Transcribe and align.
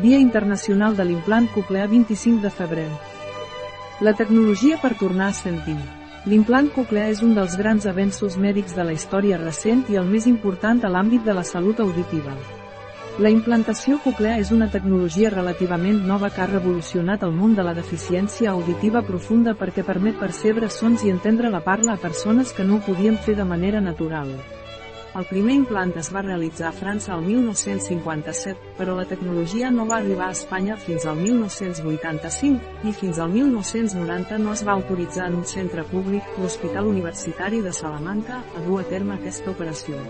Dia 0.00 0.16
Internacional 0.16 0.94
de 0.96 1.04
l'Implant 1.04 1.50
Coclear 1.52 1.84
25 1.86 2.40
de 2.40 2.48
febrer. 2.48 2.86
La 4.00 4.14
tecnologia 4.16 4.78
per 4.80 4.94
tornar 4.96 5.26
a 5.28 5.34
sentir. 5.36 5.76
L'implant 6.24 6.70
coclear 6.72 7.10
és 7.12 7.20
un 7.20 7.34
dels 7.36 7.58
grans 7.60 7.84
avenços 7.90 8.38
mèdics 8.40 8.72
de 8.72 8.86
la 8.88 8.94
història 8.96 9.36
recent 9.36 9.82
i 9.92 9.98
el 10.00 10.08
més 10.08 10.24
important 10.30 10.80
a 10.80 10.88
l'àmbit 10.94 11.26
de 11.28 11.34
la 11.36 11.44
salut 11.44 11.82
auditiva. 11.84 12.32
La 13.20 13.28
implantació 13.28 13.98
coclear 14.00 14.38
és 14.40 14.54
una 14.56 14.70
tecnologia 14.72 15.28
relativament 15.28 16.00
nova 16.08 16.32
que 16.32 16.40
ha 16.40 16.48
revolucionat 16.48 17.28
el 17.28 17.36
món 17.36 17.52
de 17.52 17.68
la 17.68 17.76
deficiència 17.76 18.56
auditiva 18.56 19.04
profunda 19.04 19.52
perquè 19.52 19.84
permet 19.84 20.16
percebre 20.16 20.72
sons 20.72 21.04
i 21.04 21.12
entendre 21.12 21.52
la 21.52 21.60
parla 21.60 21.98
a 21.98 22.00
persones 22.00 22.56
que 22.56 22.64
no 22.64 22.80
ho 22.80 22.86
podien 22.88 23.20
fer 23.20 23.36
de 23.36 23.44
manera 23.44 23.84
natural. 23.84 24.32
El 25.12 25.26
primer 25.28 25.54
implant 25.58 25.90
es 26.00 26.08
va 26.14 26.22
realitzar 26.24 26.70
a 26.70 26.72
França 26.72 27.10
el 27.12 27.26
1957, 27.26 28.70
però 28.78 28.94
la 28.96 29.04
tecnologia 29.10 29.68
no 29.74 29.84
va 29.90 29.98
arribar 29.98 30.30
a 30.30 30.36
Espanya 30.36 30.78
fins 30.80 31.04
al 31.04 31.20
1985, 31.20 32.72
i 32.88 32.94
fins 32.96 33.20
al 33.20 33.28
1990 33.34 34.40
no 34.40 34.56
es 34.56 34.64
va 34.64 34.72
autoritzar 34.72 35.28
en 35.28 35.36
un 35.42 35.44
centre 35.44 35.84
públic, 35.92 36.32
l'Hospital 36.40 36.88
Universitari 36.94 37.60
de 37.60 37.76
Salamanca, 37.76 38.40
a 38.56 38.64
dur 38.64 38.80
a 38.80 38.88
terme 38.88 39.18
aquesta 39.18 39.52
operació. 39.52 40.00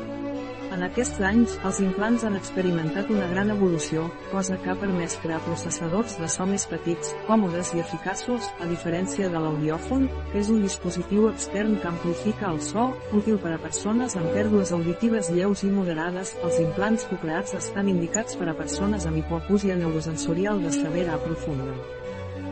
En 0.72 0.80
aquests 0.86 1.18
anys, 1.28 1.54
els 1.68 1.78
implants 1.84 2.22
han 2.24 2.36
experimentat 2.38 3.10
una 3.12 3.26
gran 3.28 3.50
evolució, 3.52 4.06
cosa 4.30 4.56
que 4.62 4.70
ha 4.72 4.76
permès 4.80 5.18
crear 5.20 5.42
processadors 5.44 6.14
de 6.16 6.28
so 6.32 6.46
més 6.48 6.64
petits, 6.70 7.10
còmodes 7.26 7.74
i 7.76 7.82
eficaços, 7.82 8.46
a 8.64 8.68
diferència 8.70 9.28
de 9.28 9.42
l'audiòfon, 9.44 10.06
que 10.30 10.40
és 10.40 10.48
un 10.54 10.62
dispositiu 10.64 11.28
extern 11.28 11.76
que 11.82 11.90
amplifica 11.90 12.48
el 12.48 12.62
so, 12.64 12.86
útil 13.20 13.36
per 13.44 13.52
a 13.52 13.60
persones 13.60 14.16
amb 14.16 14.32
pèrdues 14.32 14.72
auditives 14.72 15.28
lleus 15.36 15.66
i 15.68 15.70
moderades. 15.74 16.32
Els 16.40 16.62
implants 16.64 17.04
coclears 17.12 17.52
estan 17.60 17.92
indicats 17.92 18.40
per 18.40 18.48
a 18.48 18.56
persones 18.56 19.04
amb 19.04 19.20
hipoacúsia 19.20 19.76
neurosensorial 19.76 20.64
de 20.64 20.72
severa 20.72 21.18
a 21.18 21.22
profunda. 21.28 21.76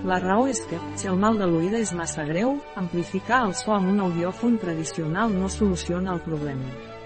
La 0.05 0.21
raó 0.21 0.45
és 0.49 0.61
que, 0.69 0.77
si 1.01 1.09
el 1.09 1.17
mal 1.17 1.41
de 1.41 1.49
l'oïda 1.49 1.81
és 1.81 1.97
massa 1.97 2.29
greu, 2.29 2.59
amplificar 2.77 3.47
el 3.49 3.57
so 3.57 3.73
amb 3.73 3.97
un 3.97 4.05
audiòfon 4.11 4.61
tradicional 4.61 5.33
no 5.33 5.49
soluciona 5.49 6.13
el 6.13 6.25
problema. 6.29 7.00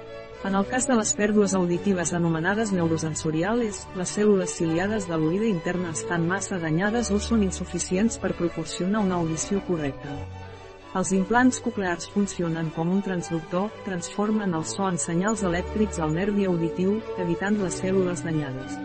En 0.45 0.53
el 0.59 0.67
cas 0.69 0.85
de 0.85 0.93
les 0.99 1.11
pèrdues 1.17 1.55
auditives 1.57 2.11
anomenades 2.13 2.69
neurosensorials, 2.77 3.79
les 3.97 4.11
cèl·lules 4.13 4.57
ciliades 4.59 5.07
de 5.09 5.17
l'oïda 5.17 5.47
interna 5.49 5.95
estan 5.97 6.27
massa 6.29 6.59
danyades 6.61 7.09
o 7.17 7.21
són 7.27 7.47
insuficients 7.47 8.19
per 8.21 8.35
proporcionar 8.37 9.01
una 9.07 9.23
audició 9.23 9.63
correcta. 9.65 10.19
Els 11.01 11.15
implants 11.17 11.63
coclears 11.65 12.11
funcionen 12.13 12.69
com 12.77 12.93
un 12.93 13.01
transductor, 13.09 13.73
transformen 13.89 14.53
el 14.61 14.69
so 14.69 14.85
en 14.85 15.01
senyals 15.01 15.47
elèctrics 15.49 16.05
al 16.05 16.13
nervi 16.13 16.45
auditiu, 16.53 17.01
evitant 17.25 17.57
les 17.65 17.81
cèl·lules 17.81 18.27
danyades. 18.29 18.77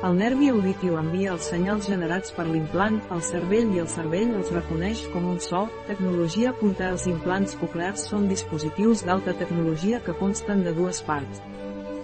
El 0.00 0.14
nervi 0.16 0.46
auditiu 0.48 0.94
envia 0.96 1.34
els 1.34 1.46
senyals 1.50 1.84
generats 1.90 2.32
per 2.32 2.46
l'implant 2.46 2.94
al 3.12 3.20
cervell 3.20 3.74
i 3.74 3.82
el 3.82 3.88
cervell 3.94 4.30
els 4.38 4.52
reconeix 4.54 5.02
com 5.12 5.26
un 5.28 5.36
so. 5.44 5.66
Tecnologia 5.90 6.54
punta 6.56 6.86
Els 6.94 7.04
implants 7.10 7.52
coclears 7.60 8.06
són 8.08 8.24
dispositius 8.30 9.02
d'alta 9.04 9.34
tecnologia 9.42 10.00
que 10.06 10.16
consten 10.22 10.64
de 10.64 10.72
dues 10.78 11.02
parts. 11.04 11.42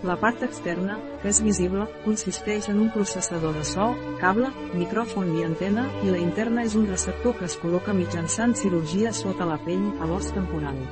La 0.04 0.18
part 0.20 0.44
externa, 0.44 0.98
que 1.22 1.32
és 1.32 1.40
visible, 1.40 1.88
consisteix 2.04 2.68
en 2.68 2.84
un 2.84 2.92
processador 2.92 3.56
de 3.56 3.64
so, 3.64 3.88
cable, 4.20 4.52
micròfon 4.76 5.32
i 5.40 5.48
antena, 5.48 5.88
i 6.04 6.12
la 6.12 6.20
interna 6.20 6.68
és 6.68 6.76
un 6.76 6.84
receptor 6.92 7.40
que 7.40 7.48
es 7.48 7.56
col·loca 7.64 7.96
mitjançant 7.96 8.52
cirurgia 8.60 9.16
sota 9.16 9.48
la 9.48 9.56
pell, 9.64 9.88
a 10.04 10.12
l'os 10.12 10.28
temporal. 10.36 10.84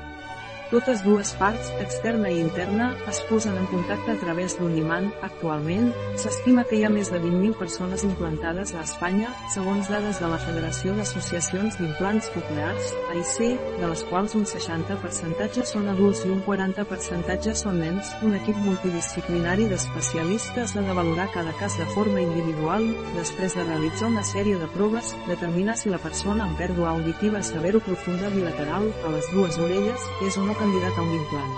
Totes 0.70 1.02
dues 1.04 1.30
parts, 1.36 1.68
externa 1.82 2.30
i 2.32 2.38
interna, 2.40 2.94
es 3.10 3.20
posen 3.28 3.56
en 3.60 3.66
contacte 3.68 4.14
a 4.14 4.18
través 4.18 4.56
d'un 4.58 4.72
imant. 4.78 5.10
Actualment, 5.26 5.90
s'estima 6.16 6.64
que 6.64 6.78
hi 6.78 6.86
ha 6.86 6.90
més 6.90 7.10
de 7.12 7.20
20.000 7.20 7.52
persones 7.60 8.04
implantades 8.06 8.72
a 8.72 8.80
Espanya, 8.80 9.28
segons 9.52 9.90
dades 9.92 10.18
de 10.22 10.30
la 10.32 10.38
Federació 10.40 10.94
d'Associacions 10.96 11.76
d'Implants 11.78 12.30
Coclears, 12.32 12.94
AIC, 13.12 13.60
de 13.82 13.90
les 13.90 14.04
quals 14.08 14.34
un 14.40 14.46
60% 14.48 15.66
són 15.68 15.90
adults 15.92 16.24
i 16.24 16.32
un 16.32 16.40
40% 16.46 17.52
són 17.60 17.78
nens. 17.82 18.14
Un 18.24 18.34
equip 18.40 18.56
multidisciplinari 18.64 19.68
d'especialistes 19.68 20.74
ha 20.74 20.86
de 20.88 20.96
valorar 20.96 21.28
cada 21.36 21.52
cas 21.60 21.76
de 21.78 21.86
forma 21.92 22.24
individual, 22.24 22.88
després 23.18 23.54
de 23.54 23.68
realitzar 23.68 24.08
una 24.08 24.24
sèrie 24.24 24.56
de 24.58 24.70
proves, 24.72 25.12
determinar 25.28 25.76
si 25.76 25.92
la 25.92 26.00
persona 26.00 26.48
amb 26.48 26.58
pèrdua 26.58 26.96
auditiva 26.96 27.44
severa 27.44 27.78
o 27.78 27.84
profunda 27.84 28.32
bilateral, 28.32 28.90
a 29.04 29.12
les 29.12 29.30
dues 29.36 29.60
orelles, 29.60 30.10
és 30.24 30.40
o 30.40 30.53
no 30.54 30.60
candidat 30.60 30.98
a 30.98 31.02
un 31.02 31.14
implant. 31.14 31.54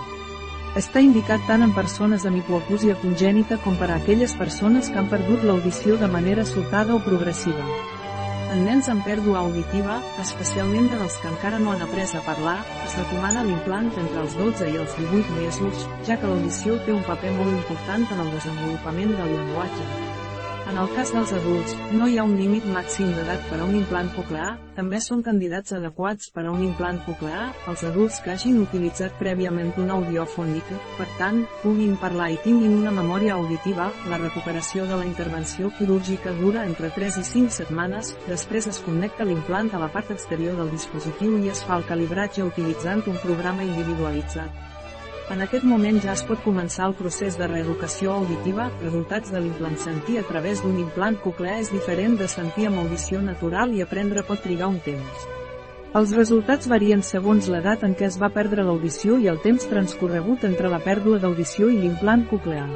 Està 0.77 1.01
indicat 1.01 1.41
tant 1.47 1.63
en 1.65 1.73
persones 1.73 2.25
amb 2.25 2.37
hipoacúsia 2.37 2.97
congènita 3.01 3.57
com 3.63 3.77
per 3.77 3.89
a 3.89 3.97
aquelles 3.97 4.33
persones 4.37 4.89
que 4.89 4.99
han 4.99 5.09
perdut 5.09 5.43
l'audició 5.43 5.97
de 5.97 6.09
manera 6.09 6.45
soltada 6.45 6.95
o 6.95 7.01
progressiva. 7.01 7.65
En 8.53 8.63
nens 8.63 8.87
amb 8.89 9.03
pèrdua 9.03 9.41
auditiva, 9.43 9.99
especialment 10.23 10.87
de 10.91 10.99
dels 11.01 11.17
que 11.21 11.29
encara 11.29 11.59
no 11.59 11.73
han 11.73 11.83
après 11.83 12.13
a 12.15 12.23
parlar, 12.25 12.59
es 12.85 12.97
recomana 12.97 13.43
l'implant 13.43 13.89
entre 13.97 14.21
els 14.23 14.37
12 14.39 14.69
i 14.71 14.77
els 14.81 14.99
18 15.01 15.39
mesos, 15.39 15.87
ja 16.07 16.17
que 16.17 16.29
l'audició 16.29 16.77
té 16.85 16.95
un 16.95 17.05
paper 17.09 17.33
molt 17.37 17.53
important 17.53 18.07
en 18.13 18.25
el 18.25 18.35
desenvolupament 18.37 19.17
del 19.17 19.33
llenguatge. 19.35 20.06
En 20.67 20.75
el 20.75 20.89
cas 20.91 21.13
dels 21.15 21.31
adults, 21.31 21.73
no 21.95 22.09
hi 22.11 22.17
ha 22.19 22.23
un 22.27 22.33
límit 22.35 22.65
màxim 22.67 23.13
d'edat 23.15 23.45
per 23.47 23.61
a 23.61 23.65
un 23.65 23.77
implant 23.79 24.09
coclear, 24.17 24.49
també 24.75 24.99
són 24.99 25.21
candidats 25.23 25.71
adequats 25.77 26.27
per 26.35 26.43
a 26.43 26.51
un 26.51 26.65
implant 26.65 26.99
coclear, 27.05 27.45
els 27.71 27.85
adults 27.87 28.17
que 28.25 28.33
hagin 28.33 28.59
utilitzat 28.65 29.15
prèviament 29.21 29.71
un 29.79 29.95
audiòfon 29.95 30.51
i 30.59 30.65
que, 30.67 30.81
per 30.99 31.07
tant, 31.21 31.39
puguin 31.63 31.95
parlar 32.03 32.27
i 32.35 32.39
tinguin 32.43 32.75
una 32.81 32.91
memòria 32.99 33.39
auditiva, 33.39 33.87
la 34.11 34.19
recuperació 34.19 34.91
de 34.91 34.99
la 34.99 35.07
intervenció 35.07 35.71
quirúrgica 35.79 36.35
dura 36.43 36.67
entre 36.67 36.91
3 36.99 37.23
i 37.23 37.27
5 37.31 37.59
setmanes, 37.61 38.13
després 38.27 38.67
es 38.67 38.83
connecta 38.83 39.23
l'implant 39.23 39.71
a 39.71 39.85
la 39.87 39.93
part 39.95 40.11
exterior 40.11 40.59
del 40.59 40.75
dispositiu 40.75 41.39
i 41.39 41.55
es 41.55 41.63
fa 41.63 41.79
el 41.79 41.87
calibratge 41.87 42.43
utilitzant 42.43 43.07
un 43.07 43.23
programa 43.23 43.63
individualitzat. 43.63 44.67
En 45.27 45.41
aquest 45.43 45.65
moment 45.67 45.97
ja 45.99 46.13
es 46.13 46.21
pot 46.23 46.39
començar 46.39 46.85
el 46.87 46.93
procés 46.95 47.35
de 47.35 47.47
reeducació 47.51 48.13
auditiva, 48.15 48.69
resultats 48.79 49.33
de 49.33 49.41
l'implant 49.43 49.75
sentir 49.81 50.21
a 50.21 50.27
través 50.29 50.61
d'un 50.63 50.77
implant 50.79 51.17
coclear 51.19 51.57
és 51.59 51.71
diferent 51.73 52.15
de 52.21 52.29
sentir 52.31 52.69
amb 52.69 52.79
audició 52.79 53.19
natural 53.19 53.73
i 53.75 53.83
aprendre 53.83 54.23
pot 54.23 54.39
trigar 54.45 54.69
un 54.71 54.77
temps. 54.85 55.25
Els 55.99 56.13
resultats 56.15 56.69
varien 56.71 57.03
segons 57.03 57.49
l'edat 57.51 57.83
en 57.83 57.95
què 57.99 58.07
es 58.07 58.15
va 58.21 58.31
perdre 58.31 58.63
l'audició 58.63 59.17
i 59.19 59.27
el 59.27 59.41
temps 59.43 59.67
transcorregut 59.67 60.45
entre 60.47 60.71
la 60.71 60.79
pèrdua 60.87 61.19
d'audició 61.19 61.67
i 61.73 61.81
l'implant 61.81 62.23
coclear. 62.31 62.69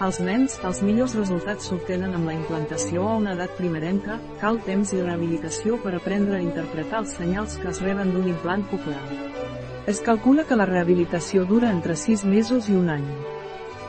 Als 0.00 0.20
nens, 0.20 0.56
els 0.68 0.80
millors 0.84 1.16
resultats 1.20 1.68
s'obtenen 1.68 2.16
amb 2.16 2.30
la 2.30 2.38
implantació 2.38 3.04
a 3.04 3.18
una 3.20 3.36
edat 3.36 3.52
primerenca, 3.60 4.16
cal 4.40 4.62
temps 4.64 4.96
i 4.96 5.02
rehabilitació 5.04 5.76
per 5.84 5.92
aprendre 5.96 6.40
a 6.40 6.44
interpretar 6.44 7.04
els 7.04 7.16
senyals 7.20 7.60
que 7.60 7.68
es 7.72 7.84
reben 7.84 8.16
d'un 8.16 8.32
implant 8.32 8.64
coclear. 8.72 9.45
Es 9.86 10.00
calcula 10.02 10.42
que 10.42 10.56
la 10.58 10.64
rehabilitació 10.66 11.44
dura 11.46 11.68
entre 11.70 11.94
6 11.94 12.24
mesos 12.26 12.66
i 12.66 12.72
un 12.74 12.88
any. 12.90 13.04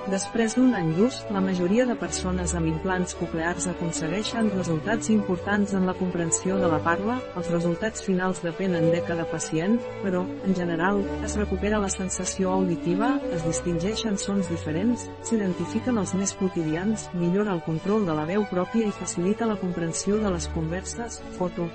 Després 0.08 0.53
d'un 0.56 0.75
any 0.78 0.91
d'ús, 0.94 1.16
la 1.34 1.41
majoria 1.41 1.88
de 1.90 1.96
persones 1.97 2.53
amb 2.56 2.69
implants 2.69 3.16
coclears 3.18 3.66
aconsegueixen 3.72 4.52
resultats 4.53 5.09
importants 5.09 5.74
en 5.74 5.90
la 5.90 5.96
comprensió 5.97 6.59
de 6.62 6.69
la 6.69 6.78
parla, 6.86 7.18
els 7.41 7.50
resultats 7.50 8.06
finals 8.06 8.44
depenen 8.46 8.91
de 8.94 9.02
cada 9.09 9.25
pacient, 9.34 9.80
però, 10.03 10.22
en 10.46 10.56
general, 10.62 11.02
es 11.25 11.36
recupera 11.41 11.81
la 11.81 11.90
sensació 11.90 12.53
auditiva, 12.53 13.16
es 13.34 13.44
distingeixen 13.50 14.22
sons 14.22 14.53
diferents, 14.53 15.09
s'identifiquen 15.25 15.97
els 15.97 16.13
més 16.13 16.38
quotidians, 16.38 17.09
millora 17.18 17.57
el 17.57 17.66
control 17.66 18.06
de 18.06 18.22
la 18.22 18.30
veu 18.30 18.46
pròpia 18.53 18.86
i 18.86 18.96
facilita 19.02 19.50
la 19.50 19.57
comprensió 19.57 20.22
de 20.22 20.38
les 20.38 20.47
converses, 20.53 21.24
foto, 21.41 21.68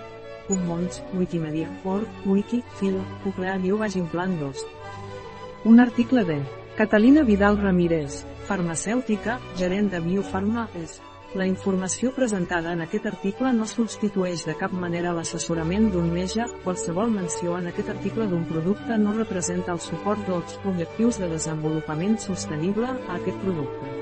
Commons, 0.48 1.02
Wikimedia, 1.14 1.68
Org, 1.84 2.08
Wiki, 2.24 2.62
Filo, 2.78 3.04
Coclear 3.24 3.60
Guió 3.60 3.78
Implant 3.94 4.38
2. 4.40 4.66
Un 5.64 5.80
article 5.80 6.24
de 6.24 6.42
Catalina 6.76 7.22
Vidal 7.22 7.60
Ramírez, 7.60 8.24
farmacèutica, 8.48 9.40
gerent 9.56 9.90
de 9.90 10.00
Biofarma, 10.00 10.68
és 10.74 11.00
la 11.34 11.46
informació 11.46 12.10
presentada 12.12 12.72
en 12.74 12.82
aquest 12.84 13.06
article 13.08 13.52
no 13.56 13.64
substitueix 13.68 14.44
de 14.44 14.56
cap 14.60 14.74
manera 14.84 15.14
l'assessorament 15.16 15.88
d'un 15.94 16.10
metge, 16.12 16.44
qualsevol 16.66 17.14
menció 17.14 17.56
en 17.56 17.70
aquest 17.70 17.88
article 17.94 18.28
d'un 18.28 18.44
producte 18.50 19.00
no 19.00 19.16
representa 19.16 19.72
el 19.72 19.80
suport 19.80 20.28
dels 20.28 20.60
objectius 20.64 21.22
de 21.22 21.32
desenvolupament 21.32 22.20
sostenible 22.20 22.92
a 22.92 23.20
aquest 23.20 23.40
producte. 23.46 24.01